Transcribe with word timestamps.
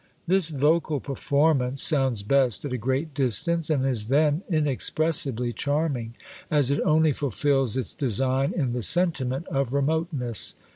This 0.25 0.49
vocal 0.49 0.99
performance 0.99 1.79
sounds 1.83 2.23
best 2.23 2.65
at 2.65 2.73
a 2.73 2.77
great 2.79 3.13
distance, 3.13 3.69
and 3.69 3.85
is 3.85 4.07
then 4.07 4.41
inexpressibly 4.49 5.53
charming, 5.53 6.15
as 6.49 6.71
it 6.71 6.79
only 6.83 7.13
fulfils 7.13 7.77
its 7.77 7.93
design 7.93 8.51
in 8.51 8.73
the 8.73 8.81
sentiment 8.81 9.47
of 9.49 9.73
remoteness. 9.75 10.55